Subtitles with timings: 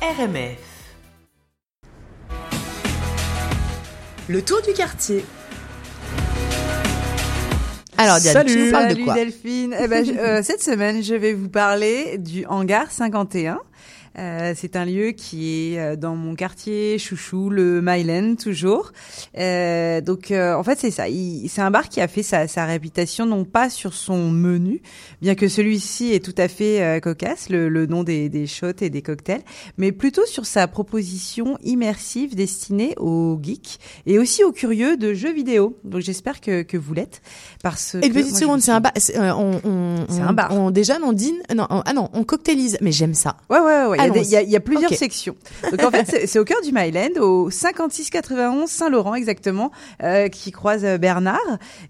[0.00, 0.58] RMF.
[4.28, 5.24] Le tour du quartier.
[7.96, 9.74] Alors, Diane, tu nous parles de Salut quoi Delphine.
[9.80, 13.58] Eh ben, je- euh, cette semaine, je vais vous parler du hangar 51.
[14.18, 18.92] Euh, c'est un lieu qui est euh, dans mon quartier chouchou, le Myland toujours.
[19.38, 21.04] Euh, donc euh, en fait c'est ça.
[21.48, 24.82] C'est un bar qui a fait sa, sa réputation non pas sur son menu,
[25.22, 28.80] bien que celui-ci est tout à fait euh, cocasse, le, le nom des, des shots
[28.80, 29.42] et des cocktails,
[29.76, 35.32] mais plutôt sur sa proposition immersive destinée aux geeks et aussi aux curieux de jeux
[35.32, 35.78] vidéo.
[35.84, 37.22] Donc j'espère que, que vous l'êtes.
[37.62, 38.92] Parce Et une petite seconde, c'est un bar.
[38.96, 40.50] c'est, euh, on, on, on- un bar.
[40.52, 41.36] On déjeune, on dîne.
[41.54, 42.78] Non, on- ah non, on cocktailise.
[42.80, 43.36] Mais j'aime ça.
[43.50, 44.07] Ouais, ouais, ouais.
[44.16, 45.36] Il y a y, y plusieurs sections.
[45.70, 49.70] Donc en fait, c'est- au cœur du Myland, au 5691 Saint-Laurent exactement,
[50.02, 51.38] euh, qui croise euh, Bernard.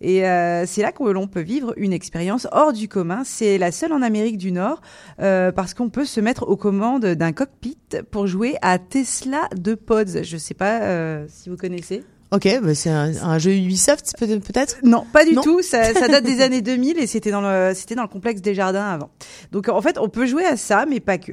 [0.00, 3.22] Et euh, c'est là que l'on peut vivre une expérience hors du commun.
[3.24, 4.80] C'est la seule en Amérique du Nord
[5.20, 7.78] euh, parce qu'on peut se mettre aux commandes d'un cockpit
[8.10, 10.22] pour jouer à Tesla de Pods.
[10.22, 12.04] Je sais pas si vous connaissez.
[12.30, 14.76] Ok, bah c'est un, un jeu Ubisoft peut- peut-être?
[14.82, 15.40] Non, pas du Non.
[15.42, 15.62] tout.
[15.62, 18.54] Ça, ça date des années 2000 et c'était dans le c'était dans le complexe des
[18.54, 19.08] jardins avant.
[19.50, 21.32] Donc en fait, on peut jouer à ça, mais pas que.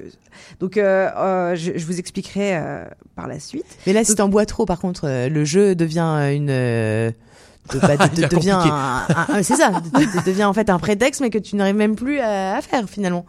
[0.62, 3.66] Donc euh, euh, je, je vous expliquerai euh, par la suite.
[3.86, 6.50] Mais là, si t'en bois trop, par contre, euh, le jeu devient euh, une.
[6.50, 7.12] euh,
[7.74, 10.70] de- bah, de- devient un, un- un- c'est ça, de- de- de- devient en fait
[10.70, 13.26] un prétexte, mais que tu n'arrives même plus à, à faire finalement.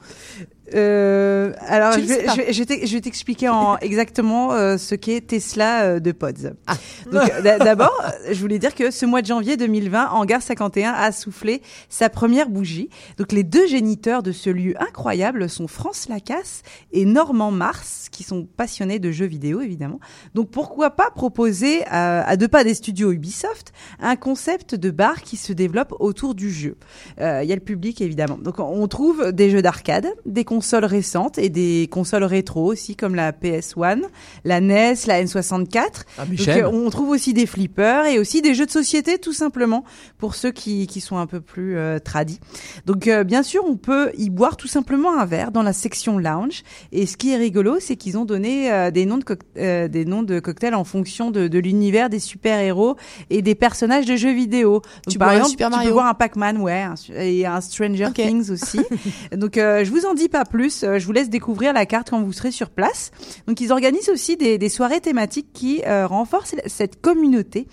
[0.74, 5.82] Euh, alors je vais, je vais, je vais t'expliquer en exactement euh, ce qu'est Tesla
[5.82, 6.54] euh, de Pods.
[6.66, 6.74] Ah.
[7.58, 11.62] D'abord, euh, je voulais dire que ce mois de janvier 2020, Hangar 51 a soufflé
[11.88, 12.88] sa première bougie.
[13.18, 18.24] Donc les deux géniteurs de ce lieu incroyable sont France Lacasse et Normand Mars, qui
[18.24, 20.00] sont passionnés de jeux vidéo évidemment.
[20.34, 25.22] Donc pourquoi pas proposer à, à deux pas des studios Ubisoft un concept de bar
[25.22, 26.76] qui se développe autour du jeu.
[27.20, 28.38] Euh, Il y a le public évidemment.
[28.38, 33.14] Donc on trouve des jeux d'arcade, des consoles récentes et des consoles rétro aussi comme
[33.14, 34.00] la PS1,
[34.44, 35.84] la NES, la N64.
[36.16, 36.64] Ah, Michel.
[36.64, 39.84] euh, on trouve aussi des flippers et aussi des jeux de société tout simplement
[40.16, 42.40] pour ceux qui, qui sont un peu plus euh, tradis.
[42.86, 46.18] Donc euh, bien sûr on peut y boire tout simplement un verre dans la section
[46.18, 50.04] lounge et ce qui est rigolo c'est qu'ils ont donné euh, des noms de des
[50.06, 52.96] noms de cocktails en fonction de, de l'univers des super héros
[53.28, 54.80] et des personnages de jeux vidéo.
[54.80, 58.06] Donc, Tu par exemple Super tu peux boire un Pac-Man ouais un et un Stranger
[58.06, 58.14] Ok.
[58.14, 58.80] Things aussi.
[59.36, 62.22] Donc je vous en dis pas plus, euh, je vous laisse découvrir la carte quand
[62.22, 63.10] vous serez sur place.
[63.46, 67.66] Donc ils organisent aussi des, soirées thématiques qui euh, renforcent cette communauté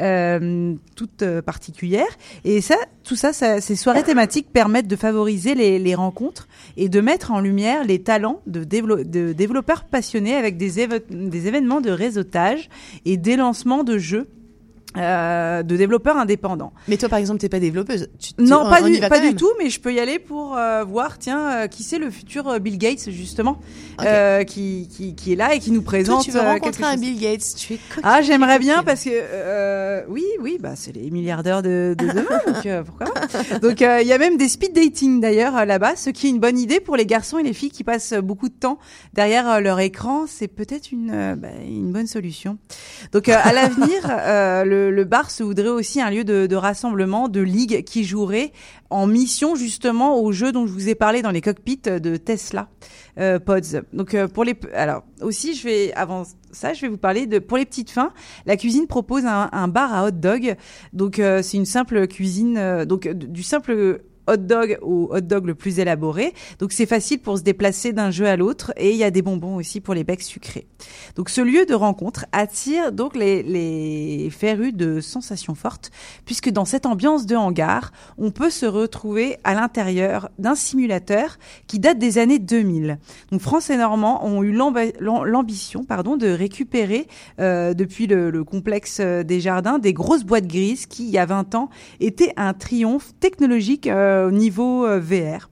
[0.00, 2.06] euh, toute particulière.
[2.44, 7.00] Et ça, tout ça, ça, ces soirées thématiques permettent de favoriser les, rencontres et de
[7.00, 11.90] mettre en lumière les talents de, dévelop- de développeurs passionnés avec des, des événements de
[11.90, 12.70] réseautage
[13.04, 14.28] et des lancements de jeux.
[14.96, 16.72] Euh, de développeurs indépendants.
[16.88, 18.08] Mais toi, par exemple, t'es pas développeuse.
[18.18, 20.56] Tu- tu- Non, on- pas on du, pas tout, mais je peux y aller pour
[20.56, 23.58] euh, voir, tiens, euh, qui c'est le futur euh, Bill Gates, justement,
[23.98, 24.06] Ok.
[24.06, 26.24] euh, qui, qui, qui est là et qui nous Toi, présente.
[26.24, 27.00] tu veux euh, rencontrer un chose.
[27.00, 27.54] Bill Gates.
[27.56, 31.94] Tu es Ah, j'aimerais bien parce que euh, oui, oui, bah c'est les milliardaires de,
[31.98, 33.58] de demain, donc euh, pourquoi pas.
[33.58, 36.40] Donc euh, il y a même des speed dating d'ailleurs là-bas, ce qui est une
[36.40, 38.78] bonne idée pour les garçons et les filles qui passent beaucoup de temps
[39.14, 40.24] derrière leur écran.
[40.26, 42.58] C'est peut-être une bah, une bonne solution.
[43.12, 47.40] Donc euh, à l'avenir, euh, le, bar se voudrait aussi un lieu de, rassemblement, de
[47.40, 48.52] ligue qui jouerait
[48.90, 52.68] en mission justement au jeu dont je vous ai parlé dans les cockpits de Tesla
[53.18, 53.82] euh, Pods.
[53.92, 57.38] Donc euh, pour les alors aussi je vais avant ça je vais vous parler de
[57.38, 58.12] pour les petites fins.
[58.46, 60.56] La cuisine propose un, bar à hot dog.
[60.92, 65.54] Donc euh, c'est une simple cuisine donc du simple hot dog au hot dog le
[65.54, 66.34] plus élaboré.
[66.58, 69.22] Donc c'est facile pour se déplacer d'un jeu à l'autre et il y a des
[69.22, 70.66] bonbons aussi pour les becs sucrés.
[71.16, 75.90] Donc ce lieu de rencontre attire donc les, les férus de sensations fortes
[76.24, 81.78] puisque dans cette ambiance de hangar, on peut se retrouver à l'intérieur d'un simulateur qui
[81.78, 82.98] date des années 2000.
[83.30, 87.06] Donc France et Normand ont eu l'ambition pardon de récupérer
[87.40, 91.18] euh, depuis le, le complexe euh, des jardins des grosses boîtes grises qui il y
[91.18, 91.68] a 20 ans
[92.00, 95.48] étaient un triomphe technologique euh, au niveau euh, VR.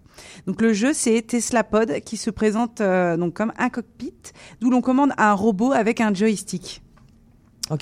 [0.46, 4.14] Donc le jeu c'est Tesla Pod qui se présente euh, donc comme un cockpit
[4.60, 6.82] d'où l'on commande un robot avec un joystick.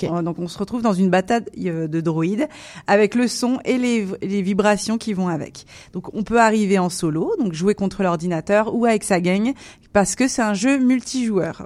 [0.03, 2.47] Euh, Donc on se retrouve dans une bataille euh, de droïdes
[2.85, 5.65] avec le son et les, les vibrations qui vont avec.
[5.93, 9.53] Donc on peut arriver en solo, donc jouer contre l'ordinateur ou avec sa gang
[9.93, 11.65] parce que c'est un jeu multijoueur.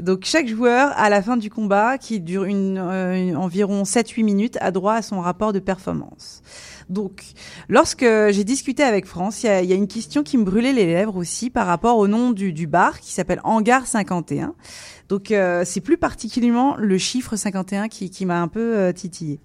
[0.00, 4.22] Donc chaque joueur à la fin du combat qui dure une, euh, une- environ 7-8
[4.22, 6.42] minutes a droit à son rapport de performance.
[6.88, 7.22] Donc,
[7.68, 10.86] lorsque j'ai discuté avec France, il y y a une question qui me brûlait les
[10.86, 14.54] lèvres aussi par rapport au nom du, du bar qui s'appelle Hangar 51.
[15.08, 19.40] Donc, euh, c'est plus particulièrement le chiffre 51 qui, qui m'a un peu euh, titillé.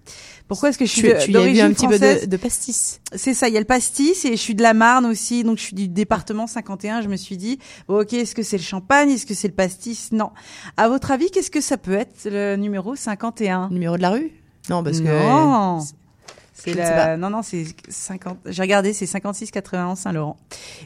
[0.50, 1.98] Pourquoi est-ce que je suis Tu, de- tu y as eu d'origine un petit peu
[2.00, 3.00] de, de pastis.
[3.16, 5.58] c'est ça, il y a le pastis et je suis de la Marne aussi, donc
[5.58, 7.02] je suis du département 51.
[7.02, 9.54] Je me suis dit, bon, ok, est-ce que c'est le champagne, est-ce que c'est le
[9.54, 10.12] pastis?
[10.12, 10.32] Non.
[10.76, 14.32] À votre avis, qu'est-ce que ça peut être le numéro 51 Numéro de la rue?
[14.70, 15.06] Non, parce que.
[15.08, 15.80] non.
[16.54, 17.18] C'est la-.
[17.18, 18.38] Non, non, c'est 50.
[18.46, 20.38] J'ai regardé, c'est 56 91 Saint-Laurent.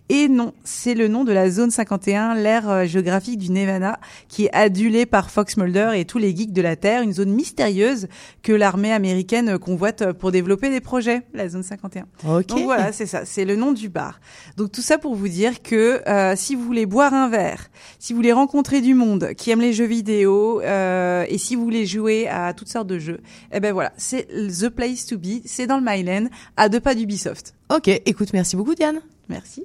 [0.10, 4.00] Et non, c'est le nom de la zone 51, l'aire euh, géographique du Nevada,
[4.30, 7.31] qui est adulée par Fox Mulder et tous les geeks de la Terre, une zone
[7.31, 8.08] mystérieuse
[8.44, 12.06] que l'armée américaine convoite pour développer des projets, la zone 51.
[12.28, 12.48] Ok.
[12.48, 14.19] Donc voilà, c'est ça, c'est le nom du bar.
[14.56, 17.68] Donc tout ça pour vous dire que euh, si vous voulez boire un verre,
[18.00, 21.64] si vous voulez rencontrer du monde qui aime les jeux vidéo euh, et si vous
[21.64, 23.19] voulez jouer à toutes sortes de jeux,
[23.52, 25.42] eh ben voilà, c'est the place to be.
[25.57, 27.56] C'est dans le Myland, à deux pas d'Ubisoft.
[27.75, 29.01] Ok, écoute, merci beaucoup, Diane.
[29.27, 29.63] Merci.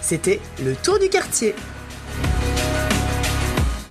[0.00, 1.56] C'était le tour du quartier.